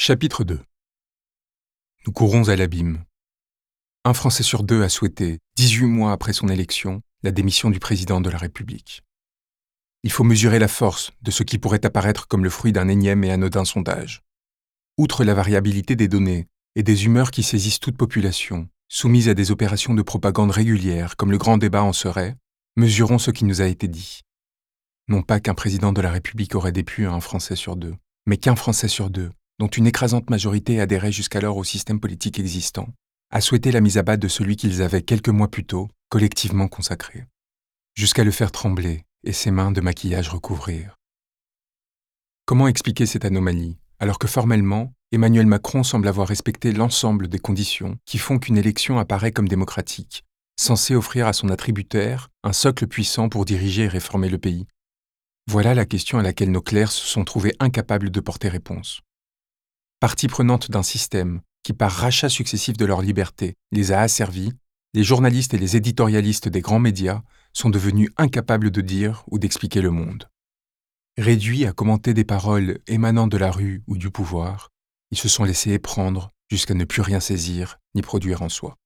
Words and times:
Chapitre 0.00 0.44
2 0.44 0.60
Nous 2.06 2.12
courons 2.12 2.48
à 2.48 2.54
l'abîme. 2.54 3.02
Un 4.04 4.14
Français 4.14 4.44
sur 4.44 4.62
deux 4.62 4.84
a 4.84 4.88
souhaité, 4.88 5.40
18 5.56 5.86
mois 5.86 6.12
après 6.12 6.32
son 6.32 6.46
élection, 6.46 7.02
la 7.24 7.32
démission 7.32 7.68
du 7.68 7.80
président 7.80 8.20
de 8.20 8.30
la 8.30 8.38
République. 8.38 9.02
Il 10.04 10.12
faut 10.12 10.22
mesurer 10.22 10.60
la 10.60 10.68
force 10.68 11.10
de 11.22 11.32
ce 11.32 11.42
qui 11.42 11.58
pourrait 11.58 11.84
apparaître 11.84 12.28
comme 12.28 12.44
le 12.44 12.48
fruit 12.48 12.70
d'un 12.70 12.86
énième 12.86 13.24
et 13.24 13.32
anodin 13.32 13.64
sondage. 13.64 14.22
Outre 14.98 15.24
la 15.24 15.34
variabilité 15.34 15.96
des 15.96 16.06
données 16.06 16.46
et 16.76 16.84
des 16.84 17.04
humeurs 17.04 17.32
qui 17.32 17.42
saisissent 17.42 17.80
toute 17.80 17.96
population, 17.96 18.68
soumise 18.86 19.28
à 19.28 19.34
des 19.34 19.50
opérations 19.50 19.94
de 19.94 20.02
propagande 20.02 20.52
régulières 20.52 21.16
comme 21.16 21.32
le 21.32 21.38
grand 21.38 21.58
débat 21.58 21.82
en 21.82 21.92
serait, 21.92 22.36
mesurons 22.76 23.18
ce 23.18 23.32
qui 23.32 23.44
nous 23.44 23.62
a 23.62 23.66
été 23.66 23.88
dit. 23.88 24.20
Non 25.08 25.22
pas 25.22 25.40
qu'un 25.40 25.54
président 25.54 25.92
de 25.92 26.00
la 26.00 26.12
République 26.12 26.54
aurait 26.54 26.70
déplu 26.70 27.08
à 27.08 27.12
un 27.12 27.20
Français 27.20 27.56
sur 27.56 27.74
deux, 27.74 27.96
mais 28.26 28.36
qu'un 28.36 28.54
Français 28.54 28.86
sur 28.86 29.10
deux 29.10 29.32
dont 29.58 29.66
une 29.66 29.86
écrasante 29.86 30.30
majorité 30.30 30.80
adhérait 30.80 31.12
jusqu'alors 31.12 31.56
au 31.56 31.64
système 31.64 32.00
politique 32.00 32.38
existant, 32.38 32.88
a 33.30 33.40
souhaité 33.40 33.72
la 33.72 33.80
mise 33.80 33.98
à 33.98 34.02
bas 34.02 34.16
de 34.16 34.28
celui 34.28 34.56
qu'ils 34.56 34.82
avaient 34.82 35.02
quelques 35.02 35.28
mois 35.28 35.50
plus 35.50 35.64
tôt 35.64 35.88
collectivement 36.08 36.68
consacré, 36.68 37.26
jusqu'à 37.94 38.24
le 38.24 38.30
faire 38.30 38.52
trembler 38.52 39.04
et 39.24 39.32
ses 39.32 39.50
mains 39.50 39.72
de 39.72 39.80
maquillage 39.80 40.28
recouvrir. 40.28 40.96
Comment 42.46 42.68
expliquer 42.68 43.04
cette 43.04 43.26
anomalie, 43.26 43.76
alors 43.98 44.18
que 44.18 44.28
formellement, 44.28 44.92
Emmanuel 45.12 45.46
Macron 45.46 45.82
semble 45.82 46.08
avoir 46.08 46.28
respecté 46.28 46.72
l'ensemble 46.72 47.28
des 47.28 47.38
conditions 47.38 47.98
qui 48.06 48.18
font 48.18 48.38
qu'une 48.38 48.56
élection 48.56 48.98
apparaît 48.98 49.32
comme 49.32 49.48
démocratique, 49.48 50.24
censée 50.56 50.94
offrir 50.94 51.26
à 51.26 51.32
son 51.32 51.50
attributaire 51.50 52.28
un 52.44 52.52
socle 52.52 52.86
puissant 52.86 53.28
pour 53.28 53.44
diriger 53.44 53.84
et 53.84 53.88
réformer 53.88 54.28
le 54.28 54.38
pays? 54.38 54.66
Voilà 55.46 55.74
la 55.74 55.84
question 55.84 56.18
à 56.18 56.22
laquelle 56.22 56.50
nos 56.50 56.62
clercs 56.62 56.92
se 56.92 57.06
sont 57.06 57.24
trouvés 57.24 57.54
incapables 57.58 58.10
de 58.10 58.20
porter 58.20 58.48
réponse 58.48 59.00
partie 60.00 60.28
prenante 60.28 60.70
d'un 60.70 60.82
système 60.82 61.40
qui, 61.62 61.72
par 61.72 61.92
rachat 61.92 62.28
successif 62.28 62.76
de 62.76 62.84
leur 62.84 63.02
liberté, 63.02 63.54
les 63.72 63.92
a 63.92 64.00
asservis, 64.00 64.52
les 64.94 65.04
journalistes 65.04 65.54
et 65.54 65.58
les 65.58 65.76
éditorialistes 65.76 66.48
des 66.48 66.60
grands 66.60 66.78
médias 66.78 67.22
sont 67.52 67.70
devenus 67.70 68.10
incapables 68.16 68.70
de 68.70 68.80
dire 68.80 69.24
ou 69.28 69.38
d'expliquer 69.38 69.80
le 69.80 69.90
monde. 69.90 70.28
Réduits 71.18 71.66
à 71.66 71.72
commenter 71.72 72.14
des 72.14 72.24
paroles 72.24 72.78
émanant 72.86 73.26
de 73.26 73.36
la 73.36 73.50
rue 73.50 73.82
ou 73.86 73.96
du 73.96 74.10
pouvoir, 74.10 74.70
ils 75.10 75.18
se 75.18 75.28
sont 75.28 75.44
laissés 75.44 75.72
éprendre 75.72 76.30
jusqu'à 76.50 76.74
ne 76.74 76.84
plus 76.84 77.02
rien 77.02 77.20
saisir 77.20 77.78
ni 77.94 78.02
produire 78.02 78.42
en 78.42 78.48
soi. 78.48 78.76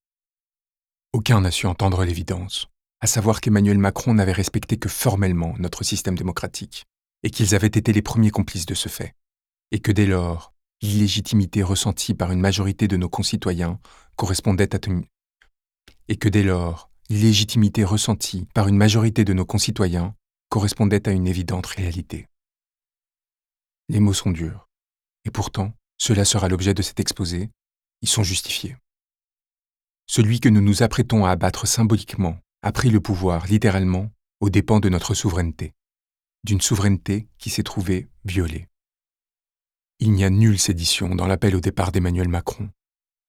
Aucun 1.13 1.43
n'a 1.43 1.51
su 1.51 1.67
entendre 1.67 2.05
l'évidence, 2.05 2.69
à 3.01 3.07
savoir 3.07 3.41
qu'Emmanuel 3.41 3.79
Macron 3.79 4.15
n'avait 4.15 4.33
respecté 4.33 4.79
que 4.79 4.89
formellement 4.89 5.55
notre 5.59 5.85
système 5.85 6.17
démocratique, 6.17 6.87
et 7.23 7.31
qu'ils 7.31 7.55
avaient 7.55 7.67
été 7.67 7.93
les 7.93 8.03
premiers 8.03 8.31
complices 8.31 8.67
de 8.67 8.75
ce 8.75 8.89
fait, 8.89 9.15
et 9.71 9.81
que 9.81 9.93
dès 9.93 10.07
lors, 10.07 10.55
l'illégitimité 10.83 11.63
ressentie 11.63 12.13
par 12.13 12.33
une 12.33 12.41
majorité 12.41 12.89
de 12.89 12.97
nos 12.97 13.09
concitoyens 13.09 13.79
correspondait 14.17 14.75
à 14.75 14.79
et 16.09 16.17
que 16.17 16.29
dès 16.29 16.43
lors, 16.43 16.91
l'illégitimité 17.09 17.85
ressentie 17.85 18.47
par 18.53 18.69
une 18.69 18.77
majorité 18.77 19.25
de 19.25 19.33
nos 19.33 19.47
concitoyens 19.47 20.15
correspondait 20.49 21.09
à 21.09 21.13
une 21.13 21.29
évidente 21.29 21.67
réalité. 21.67 22.27
Les 23.89 24.01
mots 24.01 24.13
sont 24.13 24.33
durs, 24.33 24.69
et 25.25 25.31
pourtant, 25.31 25.73
cela 25.99 26.25
sera 26.25 26.49
l'objet 26.49 26.75
de 26.75 26.83
cet 26.83 26.99
exposé, 26.99 27.51
ils 28.03 28.09
sont 28.09 28.25
justifiés. 28.25 28.77
Celui 30.07 30.41
que 30.41 30.49
nous 30.49 30.61
nous 30.61 30.83
apprêtons 30.83 31.25
à 31.25 31.31
abattre 31.31 31.67
symboliquement 31.67 32.39
a 32.63 32.73
pris 32.73 32.91
le 32.91 33.01
pouvoir, 33.01 33.47
littéralement, 33.47 34.11
aux 34.41 34.51
dépens 34.51 34.81
de 34.81 34.89
notre 34.89 35.15
souveraineté, 35.15 35.73
d'une 36.45 36.61
souveraineté 36.61 37.29
qui 37.39 37.51
s'est 37.51 37.63
trouvée 37.63 38.09
violée. 38.25 38.67
Il 40.05 40.11
n'y 40.11 40.25
a 40.25 40.31
nulle 40.31 40.59
sédition 40.59 41.15
dans 41.15 41.29
l'appel 41.29 41.55
au 41.55 41.61
départ 41.61 41.93
d'Emmanuel 41.93 42.27
Macron. 42.27 42.69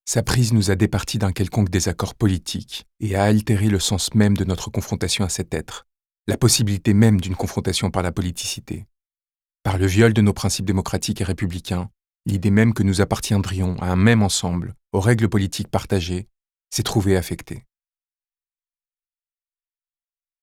Sa 0.05 0.23
prise 0.23 0.53
nous 0.53 0.71
a 0.71 0.75
départis 0.75 1.19
d'un 1.19 1.31
quelconque 1.31 1.69
désaccord 1.69 2.15
politique 2.15 2.87
et 2.99 3.15
a 3.15 3.25
altéré 3.25 3.67
le 3.67 3.77
sens 3.77 4.15
même 4.15 4.35
de 4.35 4.43
notre 4.43 4.71
confrontation 4.71 5.23
à 5.23 5.29
cet 5.29 5.53
être, 5.53 5.85
la 6.25 6.35
possibilité 6.35 6.95
même 6.95 7.21
d'une 7.21 7.35
confrontation 7.35 7.91
par 7.91 8.01
la 8.01 8.11
politicité. 8.11 8.87
Par 9.61 9.77
le 9.77 9.85
viol 9.85 10.13
de 10.13 10.21
nos 10.23 10.33
principes 10.33 10.65
démocratiques 10.65 11.21
et 11.21 11.23
républicains, 11.23 11.91
l'idée 12.25 12.49
même 12.49 12.73
que 12.73 12.81
nous 12.81 13.01
appartiendrions 13.01 13.75
à 13.79 13.91
un 13.91 13.95
même 13.95 14.23
ensemble, 14.23 14.73
aux 14.93 14.99
règles 14.99 15.29
politiques 15.29 15.69
partagées, 15.69 16.27
s'est 16.71 16.81
trouvée 16.81 17.17
affectée. 17.17 17.67